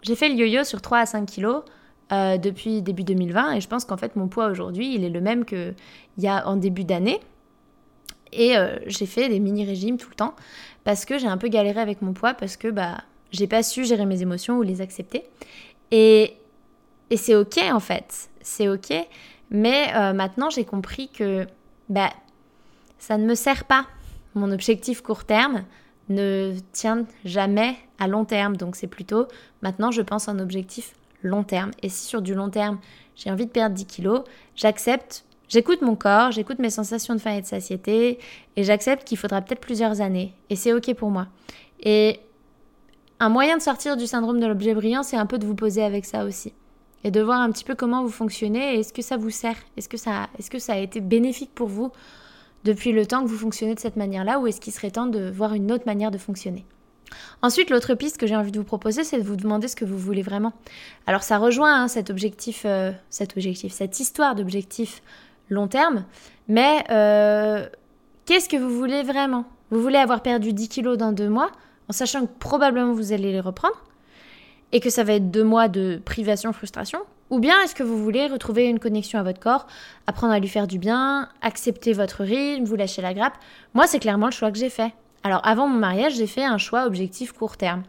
[0.02, 1.64] j'ai fait le yo-yo sur 3 à 5 kilos.
[2.12, 5.22] Euh, depuis début 2020 et je pense qu'en fait mon poids aujourd'hui il est le
[5.22, 5.76] même qu'il
[6.18, 7.20] y a en début d'année
[8.32, 10.34] et euh, j'ai fait des mini régimes tout le temps
[10.84, 13.86] parce que j'ai un peu galéré avec mon poids parce que bah j'ai pas su
[13.86, 15.24] gérer mes émotions ou les accepter
[15.92, 16.34] et
[17.10, 18.94] et c'est ok en fait, c'est ok.
[19.52, 21.48] Mais euh, maintenant j'ai compris que
[21.90, 22.12] bah,
[23.00, 23.86] ça ne me sert pas.
[24.36, 25.64] Mon objectif court terme
[26.10, 28.58] ne tient jamais à long terme.
[28.58, 29.28] Donc c'est plutôt
[29.62, 30.94] maintenant je pense un objectif
[31.24, 31.72] long terme.
[31.82, 32.80] Et si sur du long terme
[33.16, 34.22] j'ai envie de perdre 10 kilos,
[34.56, 38.20] j'accepte, j'écoute mon corps, j'écoute mes sensations de faim et de satiété
[38.56, 40.34] et j'accepte qu'il faudra peut-être plusieurs années.
[40.50, 41.28] Et c'est ok pour moi.
[41.82, 42.20] Et
[43.20, 45.84] un moyen de sortir du syndrome de l'objet brillant, c'est un peu de vous poser
[45.84, 46.54] avec ça aussi
[47.04, 49.56] et de voir un petit peu comment vous fonctionnez et est-ce que ça vous sert?
[49.78, 51.92] Est-ce que, ça, est que ça a été bénéfique pour vous
[52.64, 55.30] depuis le temps que vous fonctionnez de cette manière-là ou est-ce qu'il serait temps de
[55.30, 56.66] voir une autre manière de fonctionner?
[57.42, 59.86] Ensuite, l'autre piste que j'ai envie de vous proposer, c'est de vous demander ce que
[59.86, 60.54] vous voulez vraiment.
[61.08, 65.02] Alors ça rejoint hein, cet objectif, euh, cet objectif, cette histoire d'objectif
[65.50, 66.06] long terme,
[66.48, 67.68] mais euh,
[68.26, 69.46] qu'est-ce que vous voulez vraiment?
[69.72, 71.52] Vous voulez avoir perdu 10 kilos dans deux mois,
[71.88, 73.76] en sachant que probablement vous allez les reprendre
[74.72, 78.02] et que ça va être deux mois de privation, frustration Ou bien est-ce que vous
[78.02, 79.68] voulez retrouver une connexion à votre corps,
[80.08, 83.38] apprendre à lui faire du bien, accepter votre rythme, vous lâcher la grappe?
[83.74, 84.94] Moi, c'est clairement le choix que j'ai fait.
[85.24, 87.84] Alors, avant mon mariage, j'ai fait un choix objectif court terme.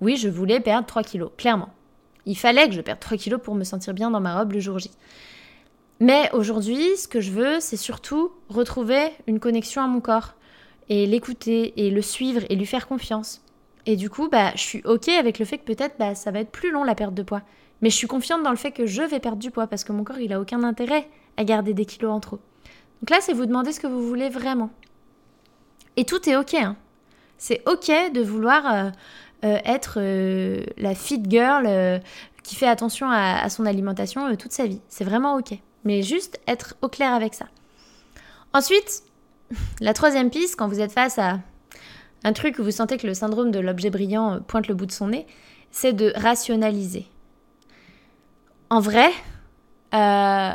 [0.00, 1.68] Oui, je voulais perdre 3 kilos, clairement.
[2.26, 4.60] Il fallait que je perde 3 kilos pour me sentir bien dans ma robe le
[4.60, 4.90] jour J.
[6.00, 10.34] Mais aujourd'hui, ce que je veux, c'est surtout retrouver une connexion à mon corps
[10.88, 13.42] et l'écouter et le suivre et lui faire confiance.
[13.86, 16.40] Et du coup, bah, je suis OK avec le fait que peut-être bah, ça va
[16.40, 17.42] être plus long la perte de poids.
[17.80, 19.92] Mais je suis confiante dans le fait que je vais perdre du poids parce que
[19.92, 22.38] mon corps, il a aucun intérêt à garder des kilos en trop.
[23.00, 24.70] Donc là, c'est vous demander ce que vous voulez vraiment.
[25.96, 26.54] Et tout est OK.
[26.54, 26.76] Hein.
[27.38, 28.90] C'est OK de vouloir euh,
[29.44, 32.00] euh, être euh, la fit girl
[32.44, 34.80] qui fait attention à, à son alimentation toute sa vie.
[34.88, 35.58] C'est vraiment OK.
[35.84, 37.46] Mais juste être au clair avec ça.
[38.52, 39.02] Ensuite,
[39.80, 41.40] la troisième piste, quand vous êtes face à
[42.24, 44.92] un truc où vous sentez que le syndrome de l'objet brillant pointe le bout de
[44.92, 45.26] son nez,
[45.70, 47.06] c'est de rationaliser.
[48.70, 49.10] En vrai,
[49.94, 50.54] euh,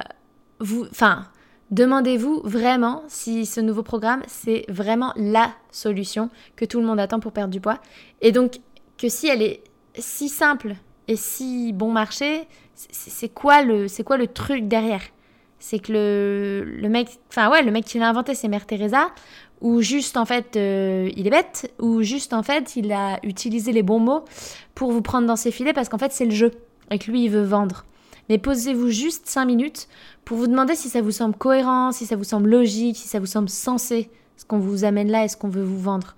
[0.60, 1.28] vous, enfin,
[1.72, 7.20] demandez-vous vraiment si ce nouveau programme, c'est vraiment la solution que tout le monde attend
[7.20, 7.80] pour perdre du poids.
[8.22, 8.60] Et donc,
[8.98, 9.64] que si elle est
[9.98, 10.76] si simple
[11.08, 15.02] et si bon marché, c'est quoi le, c'est quoi le truc derrière?
[15.60, 19.10] C'est que le, le mec, enfin ouais, le mec qui l'a inventé, c'est Mère Teresa,
[19.62, 23.72] ou juste en fait euh, il est bête, ou juste en fait il a utilisé
[23.72, 24.26] les bons mots
[24.76, 26.52] pour vous prendre dans ses filets parce qu'en fait c'est le jeu
[26.92, 27.86] et que lui il veut vendre.
[28.30, 29.88] Mais posez-vous juste 5 minutes
[30.26, 33.20] pour vous demander si ça vous semble cohérent, si ça vous semble logique, si ça
[33.20, 36.16] vous semble sensé, ce qu'on vous amène là et ce qu'on veut vous vendre.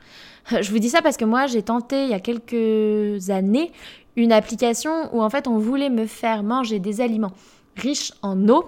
[0.61, 3.71] Je vous dis ça parce que moi j'ai tenté il y a quelques années
[4.15, 7.31] une application où en fait on voulait me faire manger des aliments
[7.75, 8.65] riches en eau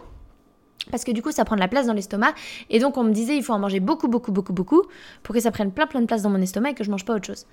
[0.89, 2.33] parce que du coup ça prend de la place dans l'estomac
[2.69, 4.83] et donc on me disait il faut en manger beaucoup beaucoup beaucoup beaucoup
[5.23, 7.05] pour que ça prenne plein plein de place dans mon estomac et que je mange
[7.05, 7.45] pas autre chose.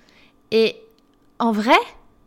[0.51, 0.75] Et
[1.39, 1.77] en vrai,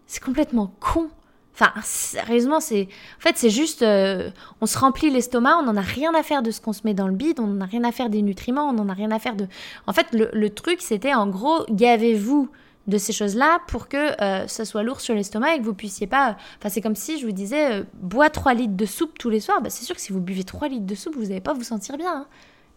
[0.07, 1.09] c'est complètement con.
[1.55, 2.89] Enfin, sérieusement, c'est
[3.19, 6.43] en fait c'est juste euh, on se remplit l'estomac, on n'en a rien à faire
[6.43, 8.23] de ce qu'on se met dans le bide, on n'en a rien à faire des
[8.23, 9.47] nutriments, on n'en a rien à faire de.
[9.87, 12.49] En fait, le, le truc c'était en gros gavez-vous
[12.87, 16.07] de ces choses-là pour que euh, ça soit lourd sur l'estomac et que vous puissiez
[16.07, 16.37] pas...
[16.59, 19.41] Enfin, c'est comme si je vous disais, euh, bois 3 litres de soupe tous les
[19.41, 19.61] soirs.
[19.61, 21.63] Bah, c'est sûr que si vous buvez 3 litres de soupe, vous n'allez pas vous
[21.63, 22.13] sentir bien.
[22.13, 22.27] Hein.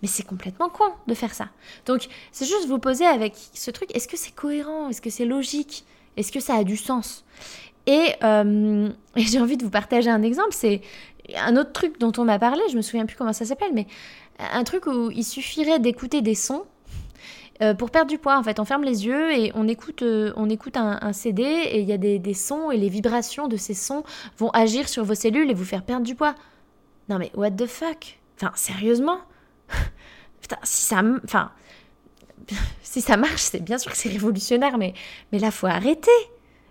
[0.01, 1.49] Mais c'est complètement con de faire ça.
[1.85, 4.89] Donc, c'est juste vous poser avec ce truc, est-ce que c'est cohérent?
[4.89, 5.85] Est-ce que c'est logique?
[6.17, 7.25] Est-ce que ça a du sens?
[7.87, 10.81] Et, euh, et j'ai envie de vous partager un exemple, c'est
[11.35, 13.87] un autre truc dont on m'a parlé, je me souviens plus comment ça s'appelle, mais
[14.53, 16.65] un truc où il suffirait d'écouter des sons
[17.61, 20.33] euh, pour perdre du poids, en fait, on ferme les yeux et on écoute, euh,
[20.35, 23.73] on écoute un, CD et il y a des, sons et les vibrations de ces
[23.73, 24.03] sons
[24.37, 26.35] vont agir sur vos cellules et vous faire perdre du poids.
[27.07, 28.19] Non mais what the fuck?
[28.35, 29.19] Enfin, sérieusement?
[30.41, 31.01] Putain, si ça...
[31.23, 31.51] Enfin...
[32.83, 34.93] si ça marche, c'est bien sûr que c'est révolutionnaire, mais,
[35.31, 36.11] mais là, faut arrêter.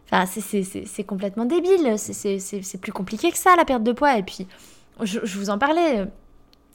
[0.06, 1.94] Enfin, c'est complètement débile.
[1.96, 4.18] C'est plus compliqué que ça, la perte de poids.
[4.18, 4.46] Et puis,
[5.02, 6.06] je, je vous en parlais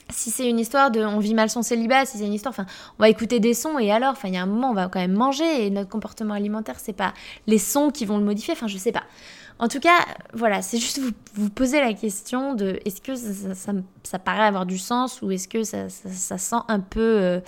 [0.09, 2.65] si c'est une histoire de on vit mal son célibat, si c'est une histoire, enfin,
[2.97, 4.87] on va écouter des sons et alors, enfin, il y a un moment, on va
[4.87, 7.13] quand même manger et notre comportement alimentaire, c'est pas
[7.47, 9.03] les sons qui vont le modifier, enfin, je sais pas.
[9.61, 11.01] En tout cas, voilà, c'est juste
[11.33, 15.63] vous, poser la question de est-ce que ça, paraît avoir du sens ou est-ce que
[15.63, 17.39] ça, sent un peu euh,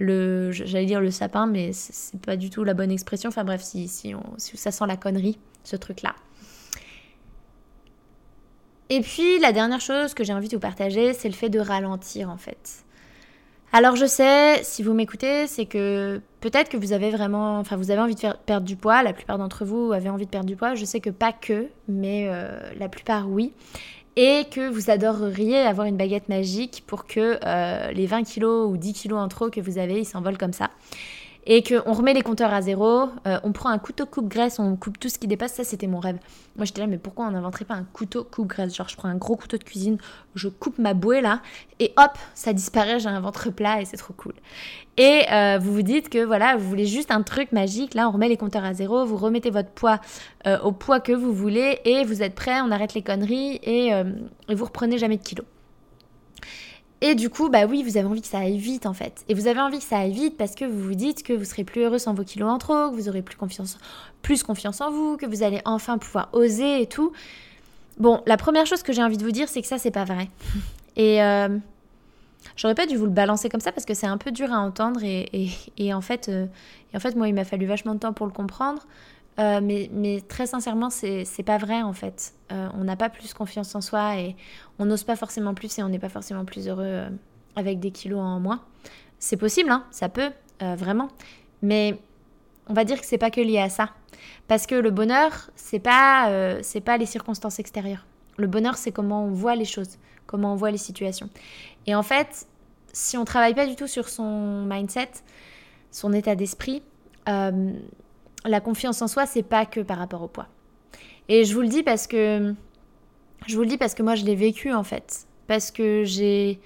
[0.00, 3.28] le, j'allais dire le sapin, mais c'est pas du tout la bonne expression.
[3.28, 6.16] Enfin bref, si, si ça sent la connerie, ce truc-là.
[8.94, 11.58] Et puis la dernière chose que j'ai envie de vous partager, c'est le fait de
[11.58, 12.84] ralentir en fait.
[13.72, 17.90] Alors je sais, si vous m'écoutez, c'est que peut-être que vous avez vraiment, enfin vous
[17.90, 20.56] avez envie de perdre du poids, la plupart d'entre vous avez envie de perdre du
[20.56, 23.54] poids, je sais que pas que, mais euh, la plupart oui,
[24.16, 28.76] et que vous adoreriez avoir une baguette magique pour que euh, les 20 kilos ou
[28.76, 30.68] 10 kilos en trop que vous avez, ils s'envolent comme ça
[31.44, 35.00] et qu'on remet les compteurs à zéro, euh, on prend un couteau coupe-graisse, on coupe
[35.00, 36.18] tout ce qui dépasse, ça c'était mon rêve.
[36.56, 39.16] Moi j'étais là, mais pourquoi on n'inventerait pas un couteau coupe-graisse Genre je prends un
[39.16, 39.98] gros couteau de cuisine,
[40.34, 41.40] je coupe ma bouée là,
[41.80, 44.34] et hop, ça disparaît, j'ai un ventre plat et c'est trop cool.
[44.96, 48.12] Et euh, vous vous dites que voilà, vous voulez juste un truc magique, là on
[48.12, 50.00] remet les compteurs à zéro, vous remettez votre poids
[50.46, 53.88] euh, au poids que vous voulez, et vous êtes prêt, on arrête les conneries, et,
[54.48, 55.46] et vous reprenez jamais de kilos.
[57.04, 59.24] Et du coup, bah oui, vous avez envie que ça aille vite en fait.
[59.28, 61.44] Et vous avez envie que ça aille vite parce que vous vous dites que vous
[61.44, 63.76] serez plus heureux sans vos kilos en trop, que vous aurez plus confiance,
[64.22, 67.12] plus confiance en vous, que vous allez enfin pouvoir oser et tout.
[67.98, 70.04] Bon, la première chose que j'ai envie de vous dire, c'est que ça, c'est pas
[70.04, 70.30] vrai.
[70.96, 71.48] Et euh,
[72.54, 74.58] j'aurais pas dû vous le balancer comme ça parce que c'est un peu dur à
[74.58, 76.46] entendre et, en fait, euh,
[76.92, 78.86] et en fait, moi, il m'a fallu vachement de temps pour le comprendre.
[79.38, 82.34] Euh, mais, très sincèrement, c'est pas vrai en fait.
[82.50, 84.36] Euh, on n'a pas plus confiance en soi et
[84.78, 87.08] on n'ose pas forcément plus et on n'est pas forcément plus heureux euh,
[87.56, 88.62] avec des kilos en moins.
[89.18, 91.08] C'est possible, hein, ça peut, vraiment.
[91.62, 91.98] Mais
[92.68, 93.90] on va dire que c'est pas que lié à ça.
[94.48, 98.04] Parce que le bonheur, c'est pas, c'est pas les circonstances extérieures.
[98.36, 101.30] Le bonheur, c'est comment on voit les choses, comment on voit les situations.
[101.86, 102.46] Et en fait,
[102.92, 105.10] si on travaille pas du tout sur son mindset,
[105.92, 106.82] son état d'esprit,
[108.44, 110.48] la confiance en soi, c'est pas que par rapport au poids.
[111.28, 112.54] Et je vous le dis parce que
[113.46, 116.60] je vous le dis parce que moi je l'ai vécu en fait, parce que j'ai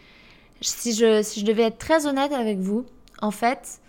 [0.60, 2.86] si je si je devais être très honnête avec vous,
[3.20, 3.80] en fait,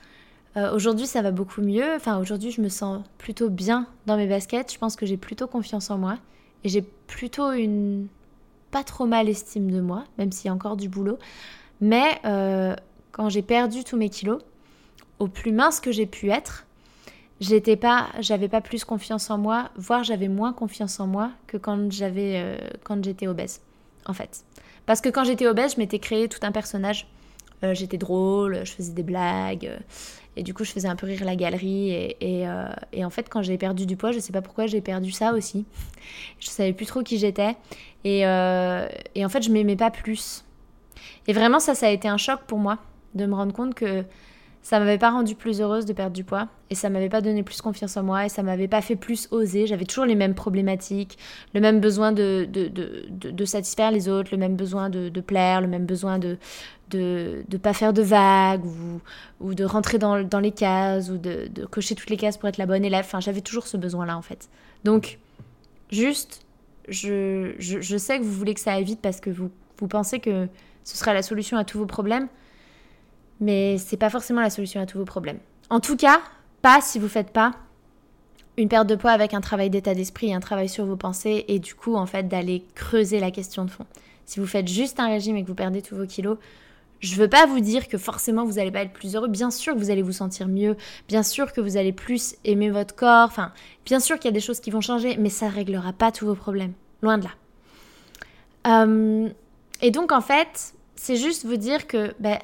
[0.58, 1.96] euh, aujourd'hui ça va beaucoup mieux.
[1.96, 4.72] Enfin aujourd'hui je me sens plutôt bien dans mes baskets.
[4.74, 6.18] Je pense que j'ai plutôt confiance en moi
[6.64, 8.08] et j'ai plutôt une
[8.72, 11.18] pas trop mal estime de moi, même s'il y a encore du boulot.
[11.80, 12.76] Mais euh,
[13.12, 14.42] quand j'ai perdu tous mes kilos,
[15.20, 16.67] au plus mince que j'ai pu être,
[17.40, 21.58] j'étais pas j'avais pas plus confiance en moi voire j'avais moins confiance en moi que
[21.58, 23.62] quand j'avais euh, quand j'étais obèse
[24.06, 24.44] en fait.
[24.86, 27.08] Parce que quand j'étais obèse je m'étais créé tout un personnage.
[27.64, 29.80] Euh, j'étais drôle je faisais des blagues euh,
[30.36, 33.58] et du coup je faisais un peu rire la galerie et, en fait quand j'ai
[33.58, 35.66] perdu du poids je sais pas pourquoi j'ai perdu ça aussi.
[36.40, 37.56] Je savais plus trop qui j'étais
[38.04, 40.46] et, et en fait je m'aimais pas plus.
[41.26, 42.78] Et vraiment ça ça a été un choc pour moi
[43.16, 44.06] de me rendre compte que
[44.62, 47.42] ça m'avait pas rendue plus heureuse de perdre du poids et ça m'avait pas donné
[47.44, 49.66] plus confiance en moi et ça m'avait pas fait plus oser.
[49.66, 51.18] J'avais toujours les mêmes problématiques,
[51.54, 55.62] le même besoin de, de, de, de satisfaire les autres, le même besoin de, plaire,
[55.62, 56.38] le même besoin de
[56.90, 59.02] de ne pas faire de vagues ou,
[59.42, 62.58] ou de rentrer dans, dans, les cases ou de, cocher toutes les cases pour être
[62.58, 63.04] la bonne élève.
[63.06, 64.50] Enfin, j'avais toujours ce besoin-là en fait.
[64.86, 65.20] Donc,
[65.92, 66.46] juste,
[66.88, 69.88] je, je, je sais que vous voulez que ça aille vite parce que vous, vous
[69.88, 70.48] pensez que
[70.86, 72.30] ce sera la solution à tous vos problèmes
[73.40, 75.40] mais c'est pas forcément la solution à tous vos problèmes.
[75.70, 76.22] En tout cas,
[76.62, 77.54] pas si vous faites pas
[78.58, 81.60] une perte de poids avec un travail d'état d'esprit, un travail sur vos pensées et
[81.60, 83.86] du coup en fait d'aller creuser la question de fond.
[84.26, 86.38] Si vous faites juste un régime et que vous perdez tous vos kilos,
[87.00, 89.28] je veux pas vous dire que forcément vous allez pas être plus heureux.
[89.28, 90.76] Bien sûr que vous allez vous sentir mieux.
[91.08, 93.28] Bien sûr que vous allez plus aimer votre corps.
[93.28, 93.54] Enfin,
[93.86, 96.26] bien sûr qu'il y a des choses qui vont changer, mais ça réglera pas tous
[96.26, 96.74] vos problèmes.
[97.04, 97.32] Loin de là.
[98.68, 99.30] Euh,
[99.82, 102.40] et donc en fait, c'est juste vous dire que ben,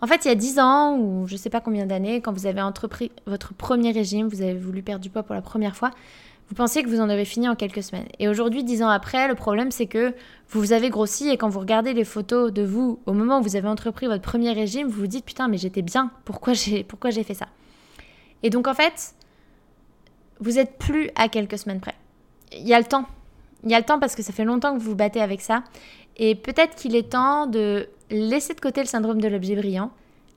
[0.00, 2.32] en fait, il y a 10 ans, ou je ne sais pas combien d'années, quand
[2.32, 5.74] vous avez entrepris votre premier régime, vous avez voulu perdre du poids pour la première
[5.74, 5.90] fois,
[6.48, 8.06] vous pensiez que vous en aurez fini en quelques semaines.
[8.18, 10.14] Et aujourd'hui, 10 ans après, le problème c'est que
[10.50, 13.56] vous avez grossi et quand vous regardez les photos de vous au moment où vous
[13.56, 17.10] avez entrepris votre premier régime, vous vous dites putain mais j'étais bien, pourquoi j'ai pourquoi
[17.10, 17.48] j'ai fait ça?
[18.42, 19.14] Et donc en fait,
[20.38, 21.94] vous êtes plus à quelques semaines près.
[22.52, 23.06] Il y a le temps.
[23.64, 25.40] Il y a le temps parce que ça fait longtemps que vous vous battez avec
[25.40, 25.64] ça
[26.16, 29.90] et peut-être qu'il est temps de laissez de côté le syndrome de l'objet brillant,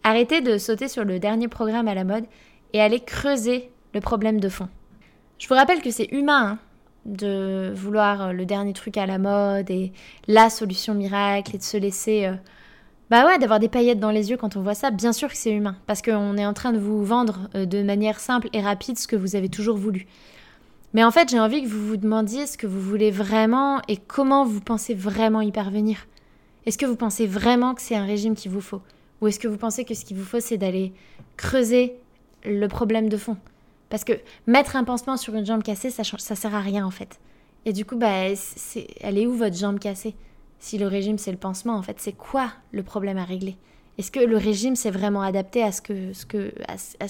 [0.04, 2.26] arrêtez de sauter sur le dernier programme à la mode
[2.74, 4.70] et allez creuser le problème de fond.
[5.38, 6.60] Je vous rappelle que c'est humain hein,
[7.06, 9.92] de vouloir le dernier truc à la mode et
[10.28, 12.26] la solution miracle et de se laisser...
[12.26, 12.34] Euh,
[13.10, 15.38] bah ouais, d'avoir des paillettes dans les yeux quand on voit ça, bien sûr que
[15.38, 18.62] c'est humain, parce qu'on est en train de vous vendre euh, de manière simple et
[18.62, 20.06] rapide ce que vous avez toujours voulu.
[20.94, 23.98] Mais en fait, j'ai envie que vous vous demandiez ce que vous voulez vraiment et
[23.98, 26.06] comment vous pensez vraiment y parvenir.
[26.70, 28.84] Est-ce que vous pensez vraiment que c'est un régime qu'il vous faut
[29.22, 30.94] Ou est-ce que vous pensez que ce qu'il vous faut, c'est d'aller
[31.36, 31.96] creuser
[32.46, 33.38] le problème de fond
[33.90, 34.14] Parce que
[34.46, 37.20] mettre un pansement sur une jambe cassée, ça, ça sert à rien en fait.
[37.66, 38.28] Et du coup, bah,
[39.02, 40.14] elle est où votre jambe cassée
[40.60, 43.58] Si le régime, c'est le pansement, en fait, c'est quoi le problème à régler
[43.98, 46.54] Est-ce que le régime, c'est vraiment adapté à ce, que,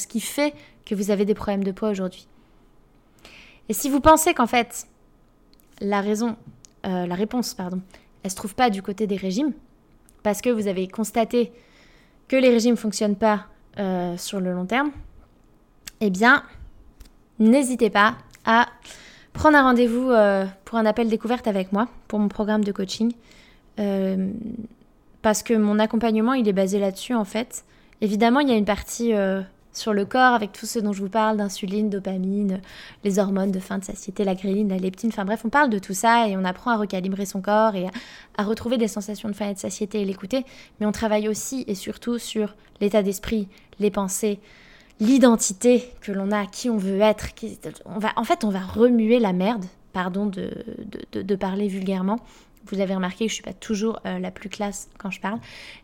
[0.07, 0.53] qui fait
[0.85, 2.29] que vous avez des problèmes de poids aujourd'hui
[3.67, 4.87] Et si vous pensez qu'en fait,
[5.81, 6.37] la raison,
[6.85, 7.81] euh, la réponse, pardon,
[8.23, 9.53] elle se trouve pas du côté des régimes,
[10.23, 11.51] parce que vous avez constaté
[12.27, 13.45] que les régimes fonctionnent pas
[13.79, 14.91] euh, sur le long terme,
[16.01, 16.43] eh bien,
[17.39, 18.67] n'hésitez pas à
[19.33, 23.11] prendre un rendez-vous euh, pour un appel découverte avec moi, pour mon programme de coaching.
[25.21, 27.63] parce que mon accompagnement, il est basé là-dessus, en fait.
[28.01, 29.13] Évidemment, il y a une partie
[29.73, 32.61] sur le corps avec tout ce dont je vous parle, d'insuline, dopamine,
[33.03, 35.79] les hormones de fin de satiété, la gréline, la leptine, enfin bref, on parle de
[35.79, 37.87] tout ça et on apprend à recalibrer son corps et
[38.37, 40.45] à, retrouver des sensations de faim et de satiété et l'écouter,
[40.79, 43.47] mais on travaille aussi et surtout sur l'état d'esprit,
[43.79, 44.39] les pensées,
[44.99, 47.27] l'identité que l'on a, qui on veut être.
[47.85, 50.51] on va, en fait, on va remuer la merde, pardon de,
[51.11, 52.19] de, parler vulgairement,
[52.65, 55.19] vous avez remarqué que je ne suis pas toujours euh, la plus classe quand je
[55.19, 55.39] parle.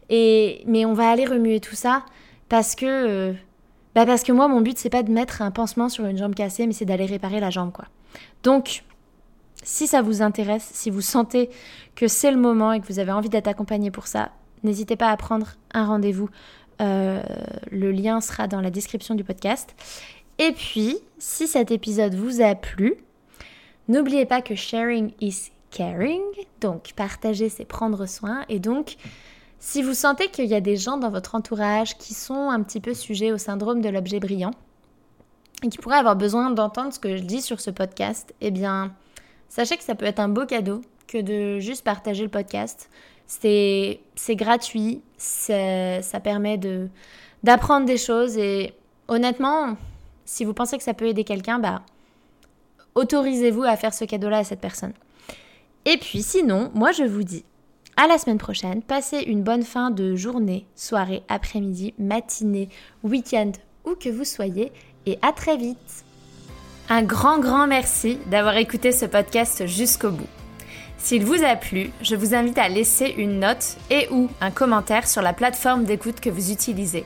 [0.10, 2.04] Et, mais on va aller remuer tout ça
[2.50, 3.34] parce que euh,
[3.96, 6.36] bah parce que moi, mon but, c'est pas de mettre un pansement sur une jambe
[6.36, 7.86] cassée, mais c'est d'aller réparer la jambe, quoi.
[8.44, 8.84] Donc,
[9.64, 11.50] si ça vous intéresse, si vous sentez
[11.96, 14.32] que c'est le moment et que vous avez envie d'être accompagné pour ça,
[14.64, 16.30] n'hésitez pas à prendre un rendez-vous.
[16.82, 17.24] Euh,
[17.72, 19.74] le lien sera dans la description du podcast.
[20.40, 22.96] Et puis, si cet épisode vous a plu,
[23.88, 26.22] n'oubliez pas que sharing is caring.
[26.60, 28.44] Donc, partager, c'est prendre soin.
[28.50, 28.98] Et donc,
[29.60, 32.80] si vous sentez qu'il y a des gens dans votre entourage qui sont un petit
[32.80, 34.52] peu sujets au syndrome de l'objet brillant
[35.64, 38.94] et qui pourraient avoir besoin d'entendre ce que je dis sur ce podcast, eh bien,
[39.50, 42.90] sachez que ça peut être un beau cadeau que de juste partager le podcast.
[43.28, 46.60] C'est gratuit, ça permet
[47.44, 48.74] d'apprendre des choses et
[49.08, 49.78] honnêtement,
[50.26, 51.82] si vous pensez que ça peut aider quelqu'un, bah,
[52.94, 54.94] autorisez-vous à faire ce cadeau-là à cette personne.
[55.86, 57.46] Et puis sinon, moi je vous dis
[57.98, 58.82] à la semaine prochaine.
[58.82, 62.70] Passez une bonne fin de journée, soirée, après-midi, matinée,
[63.04, 63.52] week-end,
[63.86, 64.72] où que vous soyez.
[65.06, 66.04] Et à très vite.
[66.90, 70.28] Un grand, grand merci d'avoir écouté ce podcast jusqu'au bout.
[70.98, 75.08] S'il vous a plu, je vous invite à laisser une note et ou un commentaire
[75.08, 77.06] sur la plateforme d'écoute que vous utilisez.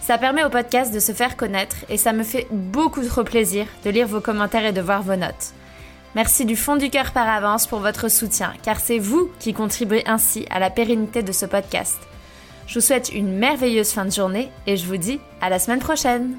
[0.00, 3.66] Ça permet au podcast de se faire connaître et ça me fait beaucoup trop plaisir
[3.84, 5.52] de lire vos commentaires et de voir vos notes.
[6.18, 10.02] Merci du fond du cœur par avance pour votre soutien, car c'est vous qui contribuez
[10.04, 11.96] ainsi à la pérennité de ce podcast.
[12.66, 15.78] Je vous souhaite une merveilleuse fin de journée et je vous dis à la semaine
[15.78, 16.36] prochaine